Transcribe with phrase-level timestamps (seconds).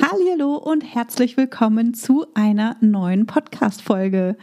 [0.00, 4.36] Hallo und herzlich willkommen zu einer neuen Podcast-Folge.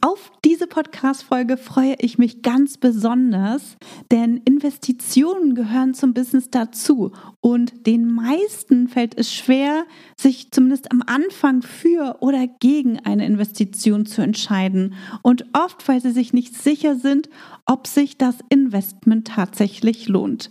[0.00, 3.76] Auf diese Podcast-Folge freue ich mich ganz besonders,
[4.12, 7.10] denn Investitionen gehören zum Business dazu
[7.40, 9.86] und den meisten fällt es schwer,
[10.16, 16.12] sich zumindest am Anfang für oder gegen eine Investition zu entscheiden und oft, weil sie
[16.12, 17.28] sich nicht sicher sind,
[17.64, 20.50] ob sich das Investment tatsächlich lohnt.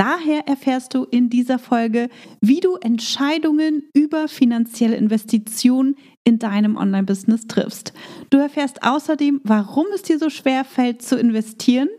[0.00, 2.08] Daher erfährst du in dieser Folge,
[2.40, 7.92] wie du Entscheidungen über finanzielle Investitionen in deinem Online-Business triffst.
[8.30, 11.90] Du erfährst außerdem, warum es dir so schwer fällt zu investieren,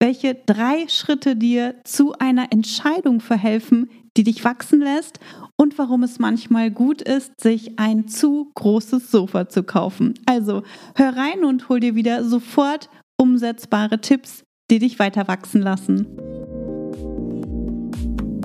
[0.00, 5.20] welche drei Schritte dir zu einer Entscheidung verhelfen, die dich wachsen lässt
[5.56, 10.14] und warum es manchmal gut ist, sich ein zu großes Sofa zu kaufen.
[10.24, 10.62] Also
[10.94, 16.06] hör rein und hol dir wieder sofort umsetzbare Tipps, die dich weiter wachsen lassen.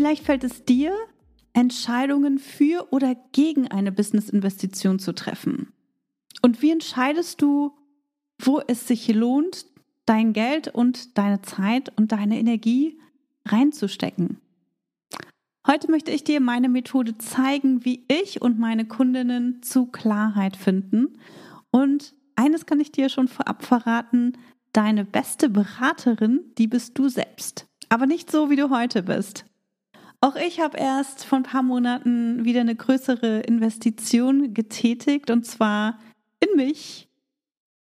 [0.00, 0.96] Vielleicht fällt es dir,
[1.52, 5.74] Entscheidungen für oder gegen eine Business-Investition zu treffen.
[6.40, 7.76] Und wie entscheidest du,
[8.40, 9.66] wo es sich lohnt,
[10.06, 12.98] dein Geld und deine Zeit und deine Energie
[13.44, 14.40] reinzustecken?
[15.66, 21.18] Heute möchte ich dir meine Methode zeigen, wie ich und meine Kundinnen zu Klarheit finden.
[21.70, 24.32] Und eines kann ich dir schon vorab verraten,
[24.72, 27.66] deine beste Beraterin, die bist du selbst.
[27.90, 29.44] Aber nicht so, wie du heute bist.
[30.22, 35.98] Auch ich habe erst vor ein paar Monaten wieder eine größere Investition getätigt und zwar
[36.40, 37.08] in mich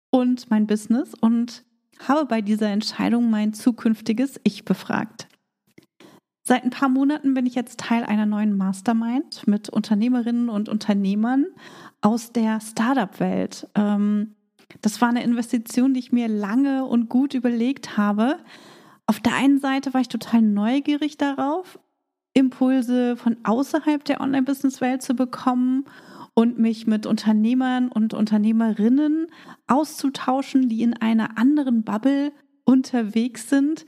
[0.10, 1.66] und mein Business und
[2.00, 5.28] habe bei dieser Entscheidung mein zukünftiges Ich befragt.
[6.42, 11.46] Seit ein paar Monaten bin ich jetzt Teil einer neuen Mastermind mit Unternehmerinnen und Unternehmern
[12.02, 13.68] aus der Startup-Welt.
[13.76, 14.36] Ähm,
[14.82, 18.38] das war eine Investition, die ich mir lange und gut überlegt habe.
[19.06, 21.80] Auf der einen Seite war ich total neugierig darauf,
[22.34, 25.86] Impulse von außerhalb der Online-Business-Welt zu bekommen
[26.34, 29.28] und mich mit Unternehmern und Unternehmerinnen
[29.68, 32.32] auszutauschen, die in einer anderen Bubble
[32.64, 33.86] unterwegs sind.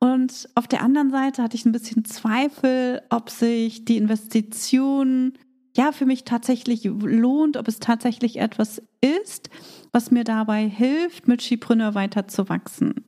[0.00, 5.34] Und auf der anderen Seite hatte ich ein bisschen Zweifel, ob sich die Investition
[5.76, 9.50] ja für mich tatsächlich lohnt, ob es tatsächlich etwas ist,
[9.92, 13.04] was mir dabei hilft, mit Skipreneur weiterzuwachsen.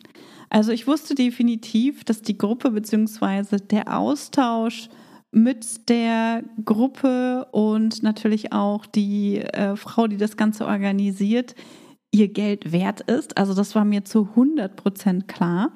[0.49, 3.59] Also ich wusste definitiv, dass die Gruppe bzw.
[3.59, 4.89] der Austausch
[5.33, 11.55] mit der Gruppe und natürlich auch die äh, Frau, die das Ganze organisiert,
[12.11, 13.37] ihr Geld wert ist.
[13.37, 15.73] Also das war mir zu 100 Prozent klar.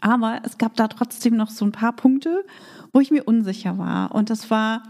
[0.00, 2.44] Aber es gab da trotzdem noch so ein paar Punkte,
[2.92, 4.14] wo ich mir unsicher war.
[4.14, 4.82] Und das war,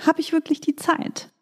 [0.00, 1.33] habe ich wirklich die Zeit?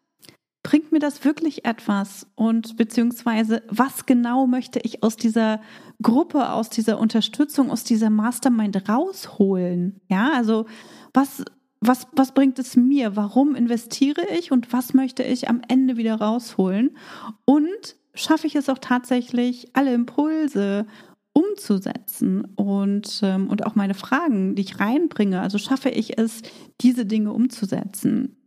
[0.63, 2.25] Bringt mir das wirklich etwas?
[2.35, 5.61] Und beziehungsweise, was genau möchte ich aus dieser
[6.01, 9.99] Gruppe, aus dieser Unterstützung, aus dieser Mastermind rausholen?
[10.07, 10.65] Ja, also
[11.13, 11.43] was,
[11.81, 13.15] was, was bringt es mir?
[13.15, 16.97] Warum investiere ich und was möchte ich am Ende wieder rausholen?
[17.45, 20.85] Und schaffe ich es auch tatsächlich, alle Impulse
[21.33, 26.41] umzusetzen und, ähm, und auch meine Fragen, die ich reinbringe, also schaffe ich es,
[26.79, 28.37] diese Dinge umzusetzen.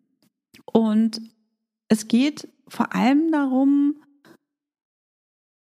[0.72, 1.20] Und
[1.88, 3.96] es geht vor allem darum,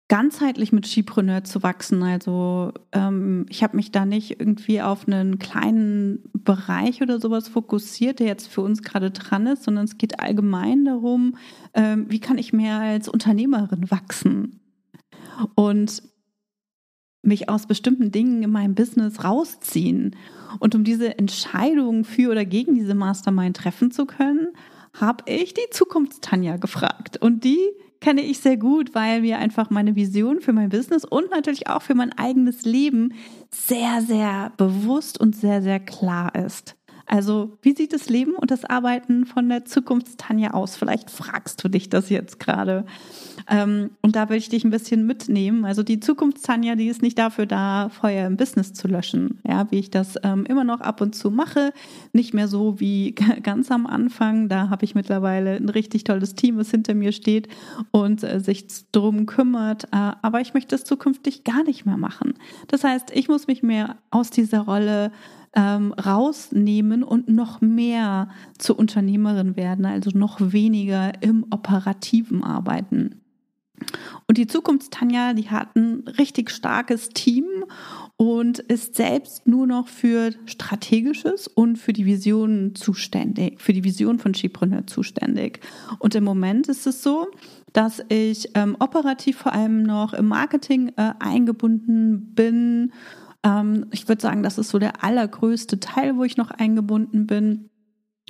[0.09, 2.03] ganzheitlich mit Skipreneur zu wachsen.
[2.03, 8.19] Also ähm, ich habe mich da nicht irgendwie auf einen kleinen Bereich oder sowas fokussiert,
[8.19, 11.37] der jetzt für uns gerade dran ist, sondern es geht allgemein darum,
[11.75, 14.61] ähm, wie kann ich mehr als Unternehmerin wachsen
[15.55, 16.03] und
[17.23, 20.17] mich aus bestimmten Dingen in meinem Business rausziehen.
[20.59, 24.49] Und um diese Entscheidung für oder gegen diese Mastermind treffen zu können,
[25.01, 27.17] habe ich die Zukunftstanja gefragt.
[27.17, 27.59] Und die
[28.01, 31.83] kenne ich sehr gut, weil mir einfach meine Vision für mein Business und natürlich auch
[31.83, 33.15] für mein eigenes Leben
[33.51, 36.78] sehr, sehr bewusst und sehr, sehr klar ist.
[37.09, 40.77] Also, wie sieht das Leben und das Arbeiten von der Zukunftstanja aus?
[40.77, 42.85] Vielleicht fragst du dich das jetzt gerade.
[43.49, 45.65] Ähm, und da will ich dich ein bisschen mitnehmen.
[45.65, 49.41] Also, die Zukunftstanja, die ist nicht dafür da, Feuer im Business zu löschen.
[49.49, 51.73] Ja, wie ich das ähm, immer noch ab und zu mache.
[52.13, 54.51] Nicht mehr so wie ganz am Anfang.
[54.51, 57.49] Da habe ich mittlerweile ein richtig tolles Team, was hinter mir steht
[57.91, 59.85] und äh, sich drum kümmert.
[59.85, 62.35] Äh, aber ich möchte es zukünftig gar nicht mehr machen.
[62.67, 65.11] Das heißt, ich muss mich mehr aus dieser Rolle
[65.55, 68.29] ähm, rausnehmen und noch mehr
[68.59, 73.21] zur Unternehmerin werden, also noch weniger im operativen Arbeiten.
[74.27, 77.47] Und die Zukunftstanja, die hat ein richtig starkes Team
[78.17, 84.19] und ist selbst nur noch für strategisches und für die Vision zuständig, für die Vision
[84.19, 85.61] von Chipreneur zuständig.
[85.99, 87.29] Und im Moment ist es so,
[87.73, 92.93] dass ich ähm, operativ vor allem noch im Marketing äh, eingebunden bin
[93.45, 97.71] ähm, ich würde sagen, das ist so der allergrößte Teil, wo ich noch eingebunden bin.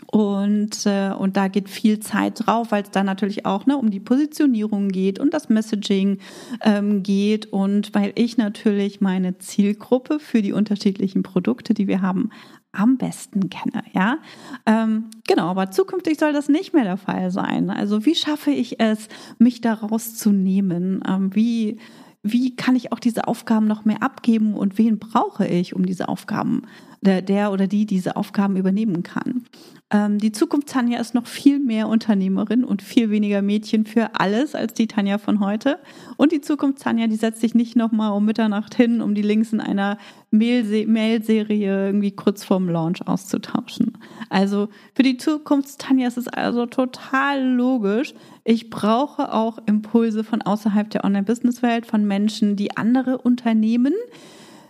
[0.06, 3.90] Und, äh, und da geht viel Zeit drauf, weil es da natürlich auch ne, um
[3.90, 6.18] die Positionierung geht und das Messaging
[6.62, 12.30] ähm, geht und weil ich natürlich meine Zielgruppe für die unterschiedlichen Produkte, die wir haben,
[12.70, 14.18] am besten kenne, ja.
[14.66, 17.70] Ähm, genau, aber zukünftig soll das nicht mehr der Fall sein.
[17.70, 19.08] Also wie schaffe ich es,
[19.38, 21.02] mich daraus zu nehmen?
[21.08, 21.78] Ähm, wie
[22.32, 26.08] wie kann ich auch diese Aufgaben noch mehr abgeben und wen brauche ich, um diese
[26.08, 26.62] Aufgaben,
[27.00, 29.44] der, der oder die diese Aufgaben übernehmen kann.
[29.90, 34.54] Ähm, die Zukunft Tanja ist noch viel mehr Unternehmerin und viel weniger Mädchen für alles
[34.54, 35.78] als die Tanja von heute.
[36.16, 39.52] Und die Zukunft Tanja, die setzt sich nicht nochmal um Mitternacht hin, um die Links
[39.52, 39.96] in einer
[40.30, 43.96] Mail-Serie irgendwie kurz vorm Launch auszutauschen.
[44.28, 48.12] Also für die Zukunft Tanja ist es also total logisch.
[48.44, 53.94] Ich brauche auch Impulse von außerhalb der Online-Business-Welt, von Menschen, die andere Unternehmen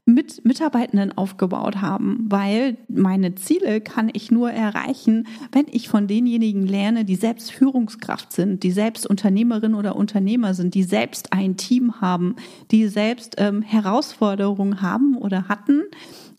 [0.09, 6.67] mit Mitarbeitenden aufgebaut haben, weil meine Ziele kann ich nur erreichen, wenn ich von denjenigen
[6.67, 12.01] lerne, die selbst Führungskraft sind, die selbst Unternehmerin oder Unternehmer sind, die selbst ein Team
[12.01, 12.37] haben,
[12.71, 15.83] die selbst ähm, Herausforderungen haben oder hatten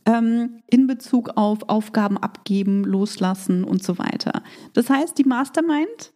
[0.08, 4.42] ähm, in Bezug auf Aufgaben abgeben, loslassen und so weiter.
[4.74, 6.12] Das heißt, die Mastermind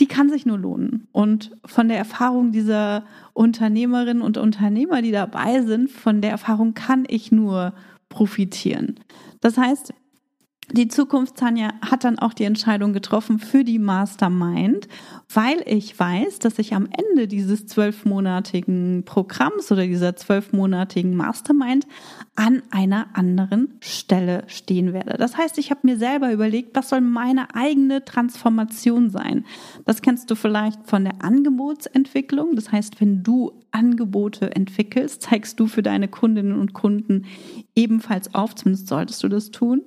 [0.00, 1.06] die kann sich nur lohnen.
[1.12, 3.04] Und von der Erfahrung dieser
[3.34, 7.74] Unternehmerinnen und Unternehmer, die dabei sind, von der Erfahrung kann ich nur
[8.08, 8.98] profitieren.
[9.40, 9.94] Das heißt,
[10.72, 14.88] die Zukunft Tanja hat dann auch die Entscheidung getroffen für die Mastermind,
[15.32, 21.86] weil ich weiß, dass ich am Ende dieses zwölfmonatigen Programms oder dieser zwölfmonatigen Mastermind
[22.36, 25.16] an einer anderen Stelle stehen werde.
[25.18, 29.44] Das heißt, ich habe mir selber überlegt, was soll meine eigene Transformation sein.
[29.86, 32.54] Das kennst du vielleicht von der Angebotsentwicklung.
[32.54, 37.26] Das heißt, wenn du Angebote entwickelst, zeigst du für deine Kundinnen und Kunden
[37.74, 39.82] ebenfalls auf, zumindest solltest du das tun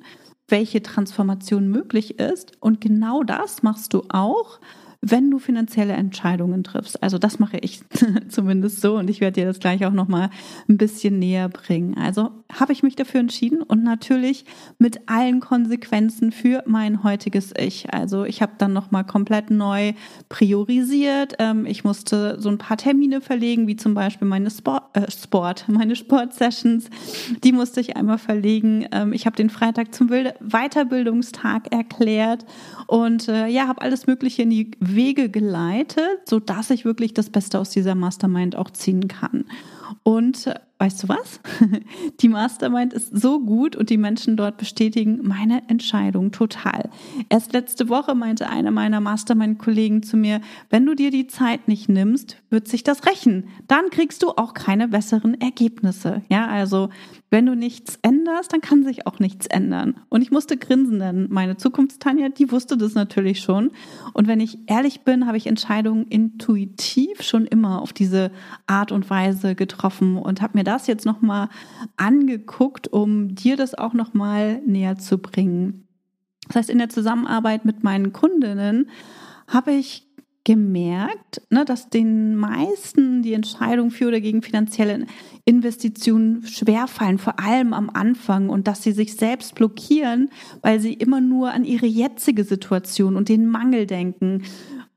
[0.47, 2.53] welche Transformation möglich ist.
[2.59, 4.59] Und genau das machst du auch
[5.05, 7.03] wenn du finanzielle Entscheidungen triffst.
[7.03, 7.81] Also das mache ich
[8.29, 10.29] zumindest so und ich werde dir das gleich auch noch mal
[10.69, 11.97] ein bisschen näher bringen.
[11.97, 14.45] Also habe ich mich dafür entschieden und natürlich
[14.77, 17.93] mit allen Konsequenzen für mein heutiges Ich.
[17.93, 19.91] Also ich habe dann noch mal komplett neu
[20.29, 21.33] priorisiert.
[21.39, 25.65] Ähm, ich musste so ein paar Termine verlegen, wie zum Beispiel meine Sport, äh, Sport
[25.67, 26.89] meine Sportsessions.
[27.43, 28.87] Die musste ich einmal verlegen.
[28.93, 32.45] Ähm, ich habe den Freitag zum Weiterbildungstag erklärt
[32.87, 37.29] und äh, ja, habe alles Mögliche in die Wege geleitet, so dass ich wirklich das
[37.29, 39.45] Beste aus dieser Mastermind auch ziehen kann.
[40.03, 41.39] Und äh, weißt du was?
[42.19, 46.89] Die Mastermind ist so gut und die Menschen dort bestätigen meine Entscheidung total.
[47.29, 51.87] Erst letzte Woche meinte einer meiner Mastermind-Kollegen zu mir, wenn du dir die Zeit nicht
[51.87, 53.47] nimmst, wird sich das rächen.
[53.67, 56.21] Dann kriegst du auch keine besseren Ergebnisse.
[56.27, 56.89] Ja, also
[57.29, 59.95] wenn du nichts änderst, dann kann sich auch nichts ändern.
[60.09, 63.71] Und ich musste grinsen, denn meine Zukunftstanja, die wusste das natürlich schon.
[64.13, 68.31] Und wenn ich ehrlich bin, habe ich Entscheidungen intuitiv schon immer auf diese
[68.67, 69.82] Art und Weise getroffen
[70.17, 71.49] und habe mir das jetzt nochmal
[71.97, 75.87] angeguckt, um dir das auch nochmal näher zu bringen.
[76.47, 78.89] Das heißt, in der Zusammenarbeit mit meinen Kundinnen
[79.47, 80.07] habe ich
[80.45, 85.05] gemerkt, ne, dass den meisten die Entscheidung für oder gegen finanzielle
[85.45, 90.29] Investitionen schwerfallen, vor allem am Anfang, und dass sie sich selbst blockieren,
[90.61, 94.43] weil sie immer nur an ihre jetzige Situation und den Mangel denken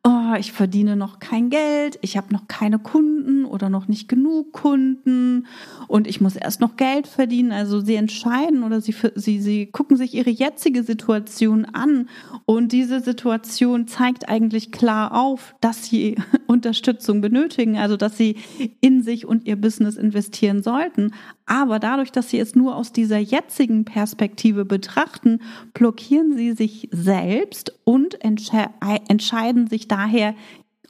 [0.06, 4.52] oh, ich verdiene noch kein Geld, ich habe noch keine Kunden oder noch nicht genug
[4.52, 5.46] Kunden
[5.88, 7.50] und ich muss erst noch Geld verdienen.
[7.50, 12.08] Also sie entscheiden oder sie, sie, sie gucken sich ihre jetzige Situation an
[12.44, 16.14] und diese Situation zeigt eigentlich klar auf, dass sie
[16.46, 18.36] Unterstützung benötigen, also dass sie
[18.80, 21.12] in sich und ihr Business investieren sollten.
[21.46, 25.40] Aber dadurch, dass sie es nur aus dieser jetzigen Perspektive betrachten,
[25.74, 28.68] blockieren sie sich selbst und entsche
[29.08, 30.34] entscheiden sich daher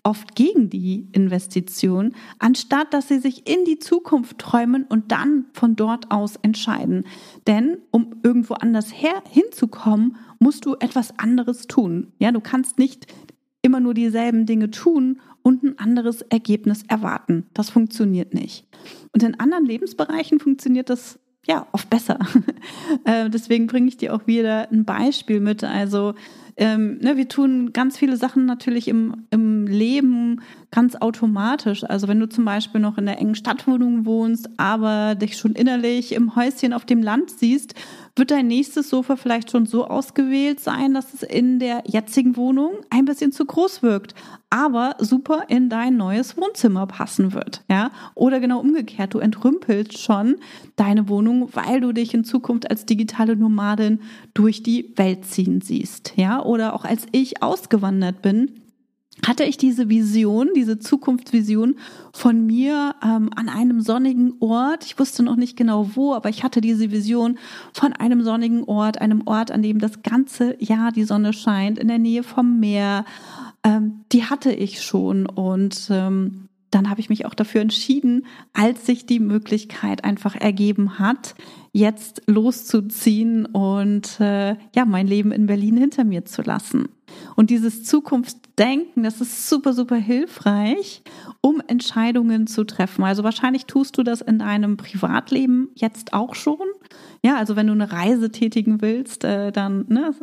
[0.03, 5.75] oft gegen die Investition, anstatt dass sie sich in die Zukunft träumen und dann von
[5.75, 7.05] dort aus entscheiden.
[7.47, 12.13] Denn um irgendwo anders her hinzukommen, musst du etwas anderes tun.
[12.19, 13.13] Ja, du kannst nicht
[13.63, 17.47] immer nur dieselben Dinge tun und ein anderes Ergebnis erwarten.
[17.55, 18.67] Das funktioniert nicht.
[19.13, 22.19] Und in anderen Lebensbereichen funktioniert das ja oft besser.
[23.05, 25.63] Äh, deswegen bringe ich dir auch wieder ein Beispiel mit.
[25.63, 26.15] Also
[26.57, 30.41] ähm, ne, wir tun ganz viele Sachen natürlich im, im Leben
[30.73, 31.85] ganz automatisch.
[31.85, 36.13] Also wenn du zum Beispiel noch in einer engen Stadtwohnung wohnst, aber dich schon innerlich
[36.13, 37.75] im Häuschen auf dem Land siehst,
[38.17, 42.79] wird dein nächstes Sofa vielleicht schon so ausgewählt sein, dass es in der jetzigen Wohnung
[42.89, 44.15] ein bisschen zu groß wirkt,
[44.49, 47.91] aber super in dein neues Wohnzimmer passen wird, ja?
[48.15, 50.37] Oder genau umgekehrt, du entrümpelst schon
[50.77, 54.01] deine Wohnung, weil du dich in Zukunft als digitale Nomadin
[54.33, 56.43] durch die Welt ziehen siehst, ja?
[56.43, 58.66] Oder auch als ich ausgewandert bin,
[59.25, 61.77] hatte ich diese Vision, diese Zukunftsvision
[62.13, 64.85] von mir ähm, an einem sonnigen Ort.
[64.85, 67.39] Ich wusste noch nicht genau wo, aber ich hatte diese Vision
[67.73, 71.89] von einem sonnigen Ort, einem Ort, an dem das ganze Jahr die Sonne scheint, in
[71.89, 73.05] der Nähe vom Meer.
[73.65, 78.85] Ähm, die hatte ich schon und ähm, dann habe ich mich auch dafür entschieden, als
[78.87, 81.35] sich die Möglichkeit einfach ergeben hat,
[81.73, 86.89] jetzt loszuziehen und äh, ja mein Leben in Berlin hinter mir zu lassen.
[87.35, 91.03] Und dieses Zukunftsdenken, das ist super, super hilfreich,
[91.41, 93.05] um Entscheidungen zu treffen.
[93.05, 96.67] Also wahrscheinlich tust du das in deinem Privatleben jetzt auch schon.
[97.23, 100.15] Ja, also wenn du eine Reise tätigen willst, äh, dann ne,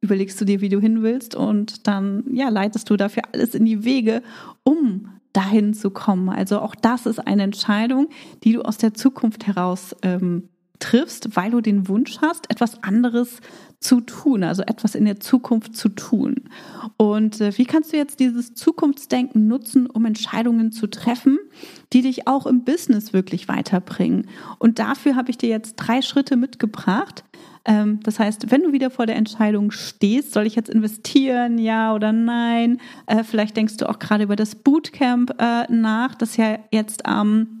[0.00, 3.64] überlegst du dir, wie du hin willst und dann ja, leitest du dafür alles in
[3.64, 4.22] die Wege,
[4.62, 6.28] um dahin zu kommen.
[6.28, 8.08] Also auch das ist eine Entscheidung,
[8.44, 13.40] die du aus der Zukunft heraus ähm, triffst, weil du den Wunsch hast, etwas anderes
[13.80, 16.34] zu tun, also etwas in der Zukunft zu tun.
[16.96, 21.38] Und äh, wie kannst du jetzt dieses Zukunftsdenken nutzen, um Entscheidungen zu treffen,
[21.92, 24.26] die dich auch im Business wirklich weiterbringen?
[24.58, 27.22] Und dafür habe ich dir jetzt drei Schritte mitgebracht.
[27.64, 31.94] Ähm, das heißt, wenn du wieder vor der Entscheidung stehst, soll ich jetzt investieren, ja
[31.94, 32.80] oder nein?
[33.06, 37.57] Äh, vielleicht denkst du auch gerade über das Bootcamp äh, nach, das ja jetzt am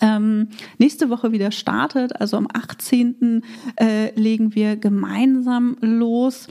[0.00, 2.20] ähm, nächste Woche wieder startet.
[2.20, 3.42] Also am 18.
[3.76, 6.48] Äh, legen wir gemeinsam los.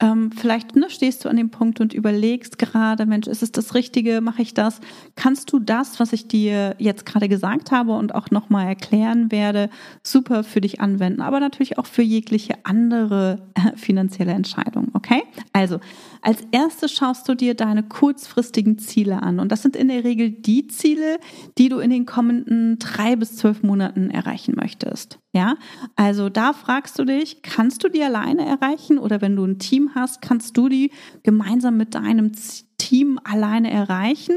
[0.00, 3.74] Ähm, vielleicht ne, stehst du an dem Punkt und überlegst gerade, Mensch, ist es das
[3.74, 4.20] Richtige?
[4.20, 4.80] Mache ich das?
[5.16, 9.70] Kannst du das, was ich dir jetzt gerade gesagt habe und auch nochmal erklären werde,
[10.02, 14.88] super für dich anwenden, aber natürlich auch für jegliche andere äh, finanzielle Entscheidung.
[14.94, 15.22] Okay?
[15.52, 15.80] Also,
[16.22, 19.40] als erstes schaust du dir deine kurzfristigen Ziele an.
[19.40, 21.18] Und das sind in der Regel die Ziele,
[21.58, 25.18] die du in den kommenden drei bis zwölf Monaten erreichen möchtest.
[25.32, 25.56] Ja,
[25.94, 29.90] also da fragst du dich, kannst du die alleine erreichen oder wenn du ein Team
[29.94, 30.90] hast, kannst du die
[31.22, 32.32] gemeinsam mit deinem
[32.78, 34.36] Team alleine erreichen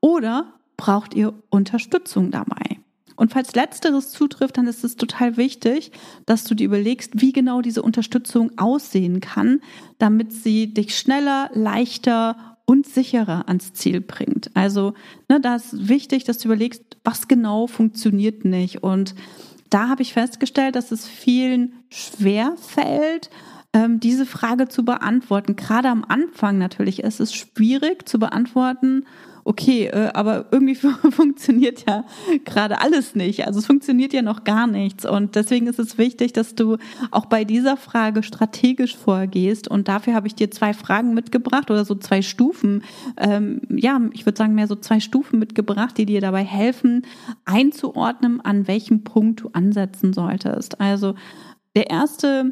[0.00, 2.80] oder braucht ihr Unterstützung dabei?
[3.16, 5.90] Und falls letzteres zutrifft, dann ist es total wichtig,
[6.26, 9.60] dass du dir überlegst, wie genau diese Unterstützung aussehen kann,
[9.98, 14.50] damit sie dich schneller, leichter und sicherer ans Ziel bringt.
[14.54, 14.92] Also,
[15.30, 18.82] ne, da ist wichtig, dass du überlegst, was genau funktioniert nicht.
[18.82, 19.14] Und
[19.70, 23.30] da habe ich festgestellt, dass es vielen schwer fällt,
[23.72, 25.56] ähm, diese Frage zu beantworten.
[25.56, 29.06] Gerade am Anfang natürlich ist es schwierig zu beantworten,
[29.46, 30.74] okay, äh, aber irgendwie
[31.10, 32.04] funktioniert ja
[32.44, 33.46] gerade alles nicht.
[33.46, 35.04] Also es funktioniert ja noch gar nichts.
[35.04, 36.76] Und deswegen ist es wichtig, dass du
[37.10, 39.68] auch bei dieser Frage strategisch vorgehst.
[39.68, 42.82] Und dafür habe ich dir zwei Fragen mitgebracht oder so zwei Stufen.
[43.16, 47.06] Ähm, ja, ich würde sagen mehr so zwei Stufen mitgebracht, die dir dabei helfen,
[47.44, 50.80] einzuordnen, an welchem Punkt du ansetzen solltest.
[50.80, 51.14] Also
[51.76, 52.50] der erste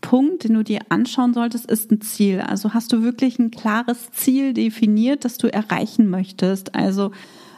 [0.00, 2.40] Punkt, den du dir anschauen solltest, ist ein Ziel.
[2.40, 6.74] Also hast du wirklich ein klares Ziel definiert, das du erreichen möchtest.
[6.74, 7.12] Also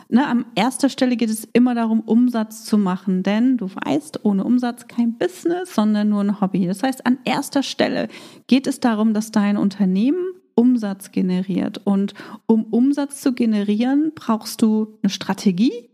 [0.09, 4.45] ne, an erster Stelle geht es immer darum, Umsatz zu machen, denn du weißt, ohne
[4.45, 6.67] Umsatz kein Business, sondern nur ein Hobby.
[6.67, 8.09] Das heißt, an erster Stelle
[8.47, 11.81] geht es darum, dass dein Unternehmen Umsatz generiert.
[11.85, 12.15] Und
[12.47, 15.89] um Umsatz zu generieren, brauchst du eine Strategie,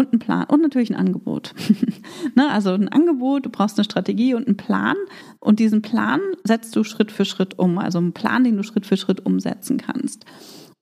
[0.00, 1.54] und einen Plan und natürlich ein Angebot.
[2.34, 4.96] ne, also ein Angebot, du brauchst eine Strategie und einen Plan
[5.38, 8.86] und diesen Plan setzt du Schritt für Schritt um, also einen Plan, den du Schritt
[8.86, 10.24] für Schritt umsetzen kannst.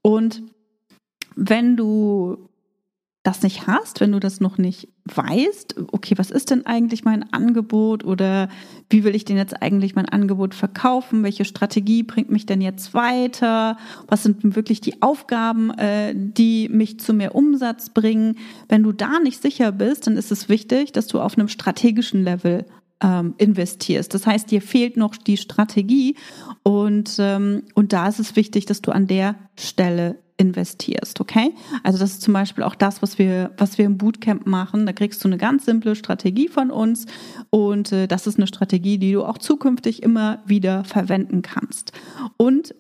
[0.02, 0.42] Und
[1.37, 2.48] wenn du
[3.28, 7.30] das nicht hast, wenn du das noch nicht weißt, okay, was ist denn eigentlich mein
[7.30, 8.49] Angebot oder
[8.88, 11.23] wie will ich denn jetzt eigentlich mein Angebot verkaufen?
[11.23, 13.76] Welche Strategie bringt mich denn jetzt weiter?
[14.06, 18.38] Was sind wirklich die Aufgaben, äh, die mich zu mehr Umsatz bringen?
[18.66, 22.25] Wenn du da nicht sicher bist, dann ist es wichtig, dass du auf einem strategischen
[22.25, 22.64] Level
[23.02, 24.12] ähm, investierst.
[24.14, 26.17] Das heißt, dir fehlt noch die Strategie
[26.62, 31.52] und, ähm, und da ist es wichtig, dass du an der Stelle investierst, okay?
[31.83, 34.87] Also das ist zum Beispiel auch das, was wir, was wir im Bootcamp machen.
[34.87, 37.07] Da kriegst du eine ganz simple Strategie von uns
[37.50, 41.93] und äh, das ist eine Strategie, die du auch zukünftig immer wieder verwenden kannst.
[42.37, 42.75] Und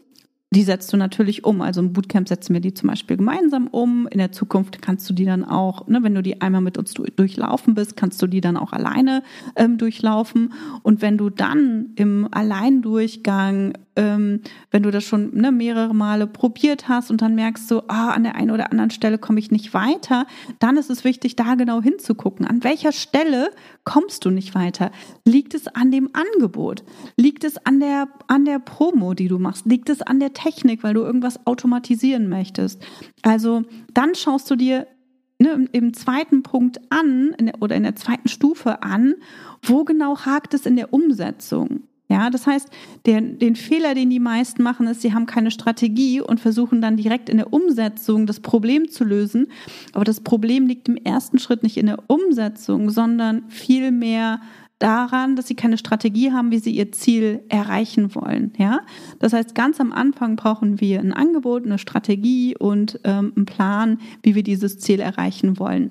[0.50, 1.60] die setzt du natürlich um.
[1.60, 4.06] Also im Bootcamp setzen wir die zum Beispiel gemeinsam um.
[4.08, 6.94] In der Zukunft kannst du die dann auch, ne, wenn du die einmal mit uns
[6.94, 9.22] durchlaufen bist, kannst du die dann auch alleine
[9.56, 10.54] ähm, durchlaufen.
[10.82, 16.88] Und wenn du dann im Alleindurchgang ähm, wenn du das schon ne, mehrere Male probiert
[16.88, 19.74] hast und dann merkst du, ah, an der einen oder anderen Stelle komme ich nicht
[19.74, 20.26] weiter,
[20.60, 22.46] dann ist es wichtig, da genau hinzugucken.
[22.46, 23.50] An welcher Stelle
[23.82, 24.92] kommst du nicht weiter?
[25.24, 26.84] Liegt es an dem Angebot?
[27.16, 29.66] Liegt es an der, an der Promo, die du machst?
[29.66, 32.80] Liegt es an der Technik, weil du irgendwas automatisieren möchtest?
[33.22, 34.86] Also dann schaust du dir
[35.40, 39.14] ne, im zweiten Punkt an in der, oder in der zweiten Stufe an,
[39.60, 41.82] wo genau hakt es in der Umsetzung?
[42.10, 42.70] Ja, das heißt,
[43.04, 46.96] der, den Fehler, den die meisten machen, ist, sie haben keine Strategie und versuchen dann
[46.96, 49.48] direkt in der Umsetzung das Problem zu lösen.
[49.92, 54.40] Aber das Problem liegt im ersten Schritt nicht in der Umsetzung, sondern vielmehr
[54.78, 58.52] daran, dass sie keine Strategie haben, wie sie ihr Ziel erreichen wollen.
[58.56, 58.80] Ja,
[59.18, 63.98] das heißt, ganz am Anfang brauchen wir ein Angebot, eine Strategie und ähm, einen Plan,
[64.22, 65.90] wie wir dieses Ziel erreichen wollen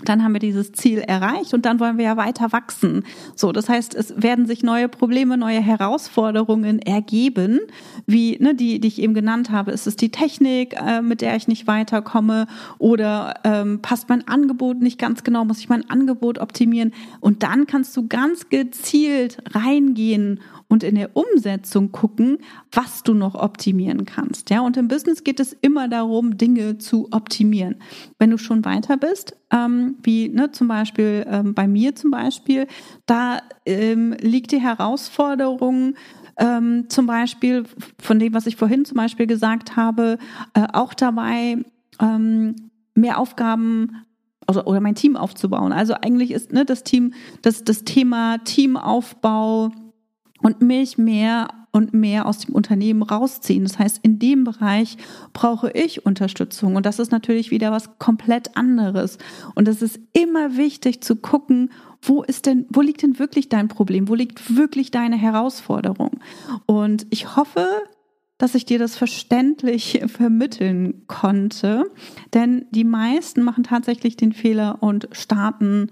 [0.00, 3.04] dann haben wir dieses Ziel erreicht und dann wollen wir ja weiter wachsen.
[3.36, 7.60] So, das heißt, es werden sich neue Probleme, neue Herausforderungen ergeben,
[8.06, 9.70] wie ne, die, die ich eben genannt habe.
[9.70, 12.46] Ist es die Technik, äh, mit der ich nicht weiterkomme,
[12.78, 15.44] oder ähm, passt mein Angebot nicht ganz genau?
[15.44, 16.92] Muss ich mein Angebot optimieren?
[17.20, 20.40] Und dann kannst du ganz gezielt reingehen
[20.72, 22.38] und in der Umsetzung gucken,
[22.70, 24.48] was du noch optimieren kannst.
[24.48, 27.76] Ja, und im Business geht es immer darum, Dinge zu optimieren.
[28.18, 32.66] Wenn du schon weiter bist, ähm, wie ne, zum Beispiel ähm, bei mir zum Beispiel,
[33.04, 35.92] da ähm, liegt die Herausforderung,
[36.38, 37.64] ähm, zum Beispiel
[38.00, 40.16] von dem, was ich vorhin zum Beispiel gesagt habe,
[40.54, 41.58] äh, auch dabei,
[42.00, 44.06] ähm, mehr Aufgaben
[44.46, 45.72] also, oder mein Team aufzubauen.
[45.72, 47.12] Also eigentlich ist ne, das Team,
[47.42, 49.70] das, das Thema Teamaufbau,
[50.42, 53.64] und mich mehr und mehr aus dem Unternehmen rausziehen.
[53.64, 54.98] Das heißt, in dem Bereich
[55.32, 56.76] brauche ich Unterstützung.
[56.76, 59.16] Und das ist natürlich wieder was komplett anderes.
[59.54, 61.70] Und es ist immer wichtig zu gucken,
[62.02, 64.08] wo ist denn, wo liegt denn wirklich dein Problem?
[64.08, 66.20] Wo liegt wirklich deine Herausforderung?
[66.66, 67.66] Und ich hoffe,
[68.36, 71.84] dass ich dir das verständlich vermitteln konnte.
[72.34, 75.90] Denn die meisten machen tatsächlich den Fehler und starten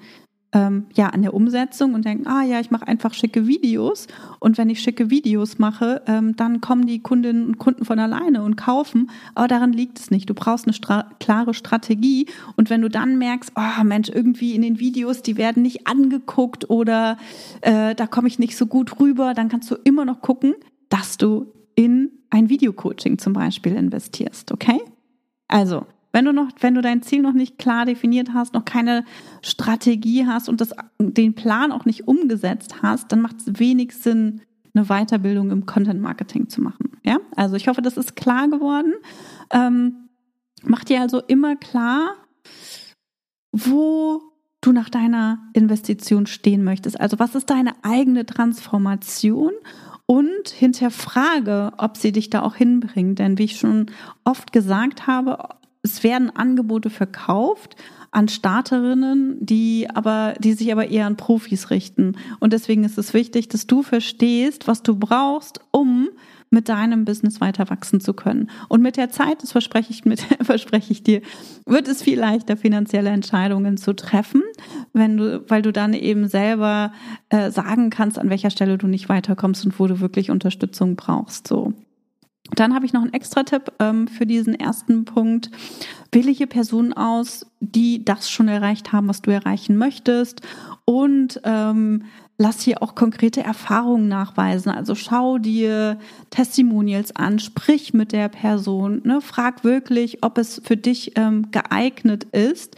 [0.52, 4.06] ähm, ja an der Umsetzung und denken, ah ja, ich mache einfach schicke Videos
[4.40, 8.42] und wenn ich schicke Videos mache, ähm, dann kommen die Kundinnen und Kunden von alleine
[8.42, 9.10] und kaufen.
[9.34, 10.28] Aber daran liegt es nicht.
[10.28, 14.62] Du brauchst eine stra klare Strategie und wenn du dann merkst, oh Mensch, irgendwie in
[14.62, 17.16] den Videos, die werden nicht angeguckt oder
[17.60, 20.54] äh, da komme ich nicht so gut rüber, dann kannst du immer noch gucken,
[20.88, 24.80] dass du in ein Videocoaching zum Beispiel investierst, okay?
[25.48, 29.04] Also wenn du noch, wenn du dein Ziel noch nicht klar definiert hast, noch keine
[29.42, 34.42] Strategie hast und das, den Plan auch nicht umgesetzt hast, dann macht es wenig Sinn,
[34.74, 36.98] eine Weiterbildung im Content Marketing zu machen.
[37.04, 38.94] Ja, also ich hoffe, das ist klar geworden.
[39.50, 40.08] Ähm,
[40.62, 42.14] mach dir also immer klar,
[43.52, 44.22] wo
[44.60, 47.00] du nach deiner Investition stehen möchtest.
[47.00, 49.52] Also was ist deine eigene Transformation
[50.06, 53.18] und hinterfrage, ob sie dich da auch hinbringt.
[53.18, 53.86] Denn wie ich schon
[54.24, 55.48] oft gesagt habe,
[55.82, 57.76] es werden Angebote verkauft
[58.10, 62.16] an Starterinnen, die aber, die sich aber eher an Profis richten.
[62.40, 66.08] Und deswegen ist es wichtig, dass du verstehst, was du brauchst, um
[66.52, 68.50] mit deinem Business weiter wachsen zu können.
[68.68, 71.22] Und mit der Zeit, das verspreche ich, mit, verspreche ich dir,
[71.64, 74.42] wird es viel leichter, finanzielle Entscheidungen zu treffen,
[74.92, 76.92] wenn du, weil du dann eben selber
[77.28, 81.46] äh, sagen kannst, an welcher Stelle du nicht weiterkommst und wo du wirklich Unterstützung brauchst.
[81.46, 81.72] So.
[82.56, 85.50] Dann habe ich noch einen Extra-Tipp ähm, für diesen ersten Punkt.
[86.10, 90.40] Wähle hier Personen aus, die das schon erreicht haben, was du erreichen möchtest.
[90.84, 92.04] Und ähm,
[92.40, 94.72] lass hier auch konkrete Erfahrungen nachweisen.
[94.72, 95.98] Also schau dir
[96.30, 99.20] Testimonials an, sprich mit der Person, ne?
[99.20, 102.76] frag wirklich, ob es für dich ähm, geeignet ist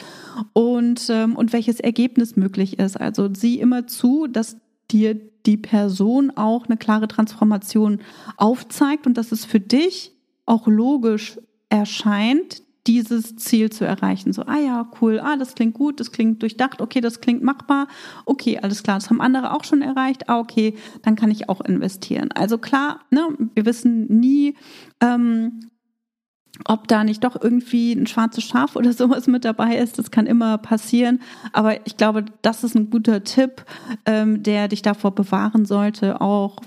[0.53, 3.01] und, ähm, und welches Ergebnis möglich ist.
[3.01, 4.57] Also sieh immer zu, dass
[4.91, 8.01] dir die Person auch eine klare Transformation
[8.37, 10.13] aufzeigt und dass es für dich
[10.47, 14.33] auch logisch erscheint, dieses Ziel zu erreichen.
[14.33, 17.87] So, ah ja, cool, ah, das klingt gut, das klingt durchdacht, okay, das klingt machbar,
[18.27, 21.61] okay, alles klar, das haben andere auch schon erreicht, ah, okay, dann kann ich auch
[21.61, 22.33] investieren.
[22.33, 24.57] Also klar, ne, wir wissen nie,
[25.01, 25.61] ähm,
[26.67, 29.99] ob da nicht doch irgendwie ein schwarzes Schaf oder sowas mit dabei ist.
[29.99, 31.21] Das kann immer passieren.
[31.53, 33.65] Aber ich glaube, das ist ein guter Tipp,
[34.07, 36.59] ähm, der dich davor bewahren sollte, auch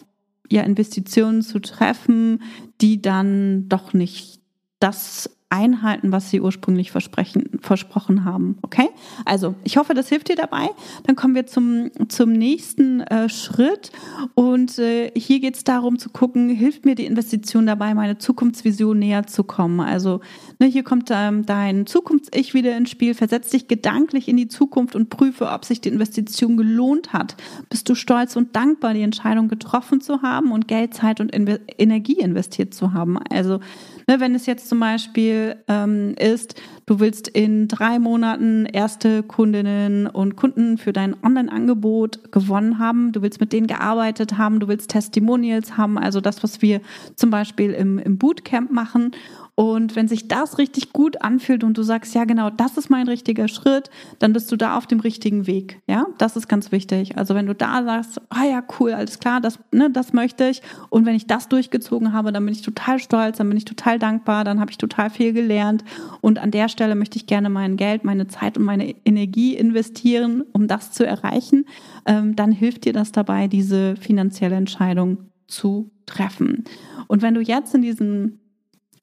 [0.49, 2.41] ja Investitionen zu treffen,
[2.81, 4.41] die dann doch nicht
[4.79, 8.57] das einhalten, was sie ursprünglich versprechen, versprochen haben.
[8.63, 8.89] Okay?
[9.25, 10.69] Also, ich hoffe, das hilft dir dabei.
[11.03, 13.91] Dann kommen wir zum, zum nächsten äh, Schritt.
[14.33, 18.97] Und äh, hier geht es darum zu gucken, hilft mir die Investition dabei, meine Zukunftsvision
[18.97, 19.79] näher zu kommen.
[19.81, 20.21] Also,
[20.59, 23.13] ne, hier kommt ähm, dein Zukunfts-Ich wieder ins Spiel.
[23.13, 27.35] Versetz dich gedanklich in die Zukunft und prüfe, ob sich die Investition gelohnt hat.
[27.69, 31.61] Bist du stolz und dankbar, die Entscheidung getroffen zu haben und Geld, Zeit und Inve
[31.77, 33.19] Energie investiert zu haben?
[33.29, 33.59] Also,
[34.07, 40.05] Ne, wenn es jetzt zum Beispiel ähm, ist, du willst in drei Monaten erste Kundinnen
[40.05, 44.91] und Kunden für dein Online-Angebot gewonnen haben, du willst mit denen gearbeitet haben, du willst
[44.91, 46.81] Testimonials haben, also das, was wir
[47.15, 49.11] zum Beispiel im, im Bootcamp machen
[49.55, 53.07] und wenn sich das richtig gut anfühlt und du sagst, ja genau, das ist mein
[53.07, 53.89] richtiger Schritt,
[54.19, 55.79] dann bist du da auf dem richtigen Weg.
[55.87, 57.17] Ja, das ist ganz wichtig.
[57.17, 60.61] Also wenn du da sagst, ah ja, cool, alles klar, das, ne, das möchte ich.
[60.89, 63.97] Und wenn ich das durchgezogen habe, dann bin ich total stolz, dann bin ich total
[63.97, 65.85] dankbar, dann habe ich total viel gelernt.
[66.19, 70.43] Und an der Stelle möchte ich gerne mein Geld, meine Zeit und meine Energie investieren,
[70.51, 71.63] um das zu erreichen.
[72.05, 76.65] Ähm, dann hilft dir das dabei, diese finanzielle Entscheidung zu treffen.
[77.07, 78.39] Und wenn du jetzt in diesem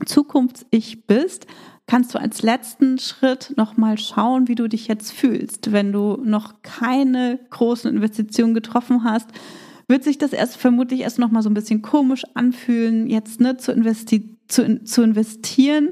[0.04, 1.46] Zukunfts-Ich bist,
[1.86, 5.72] kannst du als letzten Schritt nochmal schauen, wie du dich jetzt fühlst.
[5.72, 9.28] Wenn du noch keine großen Investitionen getroffen hast,
[9.88, 13.72] wird sich das erst vermutlich erst nochmal so ein bisschen komisch anfühlen, jetzt ne, zu,
[13.72, 15.90] investi zu, zu investieren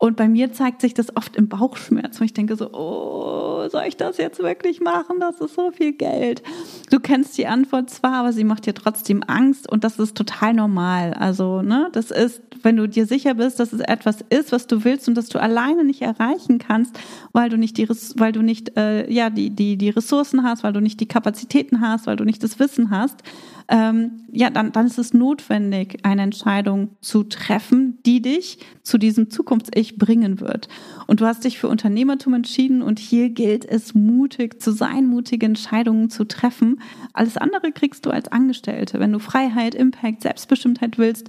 [0.00, 3.84] und bei mir zeigt sich das oft im Bauchschmerz, wo ich denke so, oh, soll
[3.86, 5.20] ich das jetzt wirklich machen?
[5.20, 6.42] Das ist so viel Geld.
[6.90, 10.54] Du kennst die Antwort zwar, aber sie macht dir trotzdem Angst und das ist total
[10.54, 11.12] normal.
[11.12, 14.84] Also, ne, das ist, wenn du dir sicher bist, dass es etwas ist, was du
[14.84, 16.98] willst und dass du alleine nicht erreichen kannst,
[17.32, 20.72] weil du nicht die, weil du nicht, äh, ja, die, die, die Ressourcen hast, weil
[20.72, 23.22] du nicht die Kapazitäten hast, weil du nicht das Wissen hast,
[23.70, 29.30] ähm, ja, dann, dann ist es notwendig, eine Entscheidung zu treffen, die dich zu diesem
[29.30, 30.68] Zukunfts-Ich bringen wird.
[31.06, 35.46] Und du hast dich für Unternehmertum entschieden und hier gilt es, mutig zu sein, mutige
[35.46, 36.80] Entscheidungen zu treffen.
[37.12, 39.00] Alles andere kriegst du als Angestellte.
[39.00, 41.28] Wenn du Freiheit, Impact, Selbstbestimmtheit willst,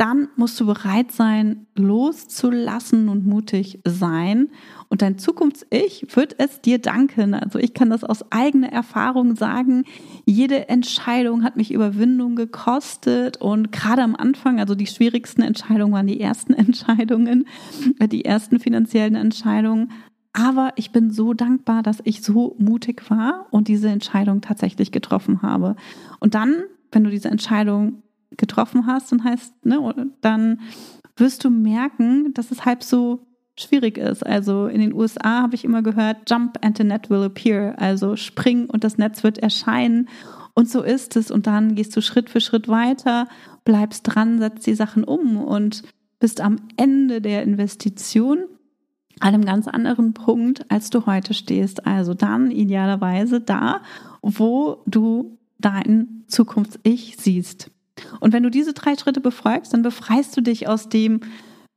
[0.00, 4.48] dann musst du bereit sein, loszulassen und mutig sein.
[4.88, 7.34] Und dein Zukunfts-Ich wird es dir danken.
[7.34, 9.84] Also ich kann das aus eigener Erfahrung sagen.
[10.24, 13.36] Jede Entscheidung hat mich Überwindung gekostet.
[13.42, 17.46] Und gerade am Anfang, also die schwierigsten Entscheidungen waren die ersten Entscheidungen,
[18.00, 19.92] die ersten finanziellen Entscheidungen.
[20.32, 25.42] Aber ich bin so dankbar, dass ich so mutig war und diese Entscheidung tatsächlich getroffen
[25.42, 25.76] habe.
[26.20, 26.54] Und dann,
[26.90, 28.02] wenn du diese Entscheidung
[28.36, 30.60] getroffen hast, dann heißt, ne, dann
[31.16, 34.24] wirst du merken, dass es halb so schwierig ist.
[34.24, 37.74] Also in den USA habe ich immer gehört, jump and the net will appear.
[37.78, 40.08] Also spring und das Netz wird erscheinen.
[40.54, 41.30] Und so ist es.
[41.30, 43.28] Und dann gehst du Schritt für Schritt weiter,
[43.64, 45.82] bleibst dran, setzt die Sachen um und
[46.18, 48.44] bist am Ende der Investition
[49.20, 51.86] an einem ganz anderen Punkt, als du heute stehst.
[51.86, 53.82] Also dann idealerweise da,
[54.22, 57.70] wo du dein Zukunfts-Ich siehst.
[58.20, 61.20] Und wenn du diese drei Schritte befolgst, dann befreist du dich aus dem,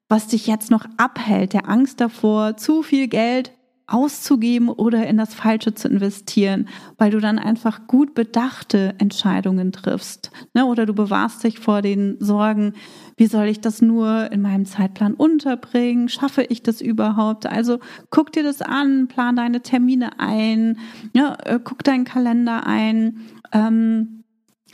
[0.09, 3.51] was dich jetzt noch abhält, der Angst davor, zu viel Geld
[3.87, 10.31] auszugeben oder in das Falsche zu investieren, weil du dann einfach gut bedachte Entscheidungen triffst.
[10.53, 10.65] Ne?
[10.65, 12.73] Oder du bewahrst dich vor den Sorgen,
[13.17, 16.09] wie soll ich das nur in meinem Zeitplan unterbringen?
[16.09, 17.45] Schaffe ich das überhaupt?
[17.45, 20.79] Also guck dir das an, plan deine Termine ein,
[21.13, 23.19] ja, äh, guck deinen Kalender ein.
[23.51, 24.22] Ähm,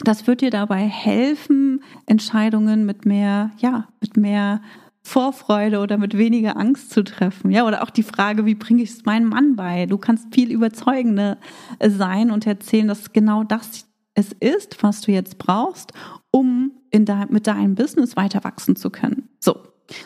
[0.02, 4.62] das wird dir dabei helfen, Entscheidungen mit mehr, ja, mit mehr
[5.02, 7.52] Vorfreude oder mit weniger Angst zu treffen.
[7.52, 9.86] Ja, oder auch die Frage, wie bringe ich es meinem Mann bei?
[9.86, 11.38] Du kannst viel überzeugender
[11.86, 15.94] sein und erzählen, dass genau das es ist, was du jetzt brauchst,
[16.32, 19.30] um in de mit deinem Business weiter wachsen zu können.
[19.40, 19.56] So.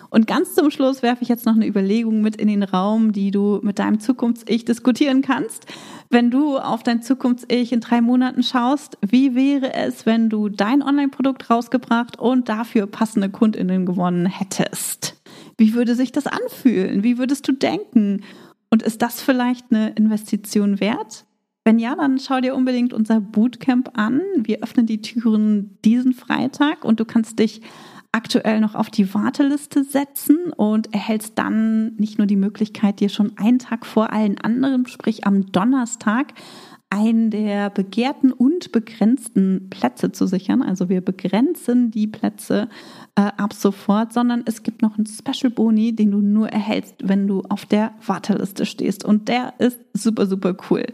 [0.10, 3.32] Und ganz zum Schluss werfe ich jetzt noch eine Überlegung mit in den Raum, die
[3.32, 5.66] du mit deinem Zukunfts-Ich diskutieren kannst.
[6.10, 10.82] Wenn du auf dein Zukunfts-Ich in drei Monaten schaust, wie wäre es, wenn du dein
[10.82, 15.22] Online-Produkt rausgebracht und dafür passende KundInnen gewonnen hättest?
[15.58, 17.04] Wie würde sich das anfühlen?
[17.04, 18.22] Wie würdest du denken?
[18.70, 21.26] Und ist das vielleicht eine Investition wert?
[21.64, 24.22] Wenn ja, dann schau dir unbedingt unser Bootcamp an.
[24.38, 27.62] Wir öffnen die Türen diesen Freitag und du kannst dich
[28.14, 33.38] aktuell noch auf die Warteliste setzen und erhältst dann nicht nur die Möglichkeit, dir schon
[33.38, 36.28] einen Tag vor allen anderen, sprich am Donnerstag,
[36.94, 40.62] einen der begehrten und begrenzten Plätze zu sichern.
[40.62, 42.70] Also wir begrenzen die Plätze
[43.16, 47.26] äh, ab sofort, sondern es gibt noch einen Special Boni, den du nur erhältst, wenn
[47.26, 49.04] du auf der Warteliste stehst.
[49.04, 50.86] Und der ist super, super cool.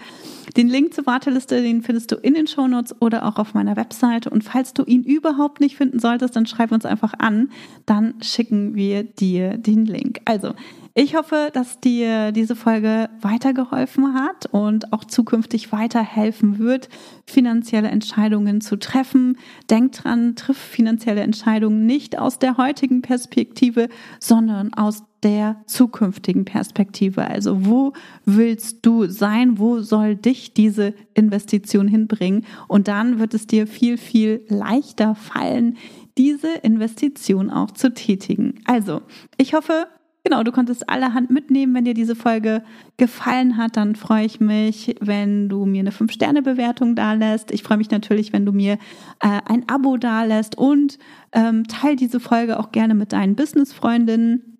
[0.55, 4.29] Den Link zur Warteliste, den findest du in den Shownotes oder auch auf meiner Webseite.
[4.29, 7.51] Und falls du ihn überhaupt nicht finden solltest, dann schreib uns einfach an.
[7.85, 10.21] Dann schicken wir dir den Link.
[10.23, 10.53] Also,
[11.01, 16.89] ich hoffe, dass dir diese Folge weitergeholfen hat und auch zukünftig weiterhelfen wird,
[17.25, 19.37] finanzielle Entscheidungen zu treffen.
[19.69, 23.87] Denk dran, triff finanzielle Entscheidungen nicht aus der heutigen Perspektive,
[24.19, 27.25] sondern aus der zukünftigen Perspektive.
[27.25, 27.93] Also wo
[28.25, 29.57] willst du sein?
[29.57, 32.45] Wo soll dich diese Investition hinbringen?
[32.67, 35.77] Und dann wird es dir viel, viel leichter fallen,
[36.17, 38.55] diese Investition auch zu tätigen.
[38.65, 39.01] Also,
[39.37, 39.87] ich hoffe,
[40.23, 41.73] Genau, du konntest allerhand mitnehmen.
[41.73, 42.61] Wenn dir diese Folge
[42.97, 47.51] gefallen hat, dann freue ich mich, wenn du mir eine 5-Sterne-Bewertung dalässt.
[47.51, 48.73] Ich freue mich natürlich, wenn du mir
[49.21, 50.99] äh, ein Abo dalässt und
[51.31, 54.57] ähm, teil diese Folge auch gerne mit deinen Business-Freundinnen.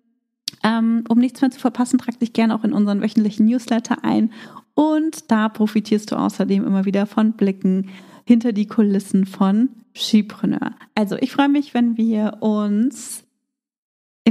[0.62, 4.32] Ähm, um nichts mehr zu verpassen, trag dich gerne auch in unseren wöchentlichen Newsletter ein.
[4.74, 7.90] Und da profitierst du außerdem immer wieder von Blicken
[8.24, 10.72] hinter die Kulissen von Skipreneur.
[10.94, 13.24] Also ich freue mich, wenn wir uns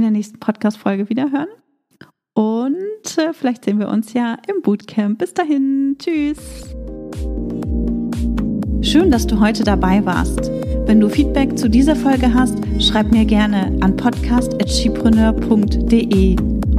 [0.00, 1.48] in der nächsten Podcast-Folge wieder hören.
[2.32, 5.18] Und äh, vielleicht sehen wir uns ja im Bootcamp.
[5.18, 5.96] Bis dahin.
[5.98, 6.74] Tschüss.
[8.80, 10.50] Schön, dass du heute dabei warst.
[10.86, 16.59] Wenn du Feedback zu dieser Folge hast, schreib mir gerne an podcast.chipreneur.de